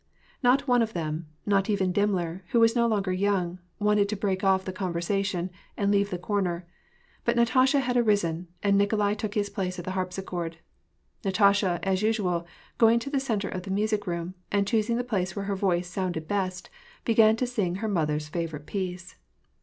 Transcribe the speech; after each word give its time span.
Not 0.41 0.67
one 0.67 0.81
of 0.81 0.93
them, 0.93 1.27
not 1.45 1.69
even 1.69 1.91
Dimmler, 1.93 2.41
who 2.47 2.59
was 2.59 2.75
no 2.75 2.87
longer 2.87 3.13
young, 3.13 3.59
wanted 3.77 4.09
to 4.09 4.15
break 4.15 4.43
off 4.43 4.65
the 4.65 4.73
conversation, 4.73 5.51
and 5.77 5.91
leave 5.91 6.09
tiie 6.09 6.19
comer; 6.19 6.65
but 7.23 7.35
Natasha 7.35 7.81
had 7.81 7.95
arisen, 7.95 8.47
and 8.63 8.79
Nikolai 8.79 9.13
took 9.13 9.35
his 9.35 9.51
place 9.51 9.77
at 9.77 9.85
the 9.85 9.91
harpsichord. 9.91 10.57
Natasha, 11.23 11.79
as 11.83 12.01
usual, 12.01 12.47
going 12.79 12.97
to 12.97 13.11
the 13.11 13.19
centre 13.19 13.49
of 13.49 13.61
the 13.61 13.69
music 13.69 14.07
room, 14.07 14.33
and, 14.51 14.65
choosing 14.65 14.97
the 14.97 15.03
place 15.03 15.35
where 15.35 15.45
her 15.45 15.55
voice 15.55 15.87
sounded 15.87 16.27
best, 16.27 16.71
began 17.05 17.35
to 17.35 17.45
sing 17.45 17.75
her 17.75 17.87
mother's 17.87 18.27
favorite 18.27 18.65
piece. 18.65 19.17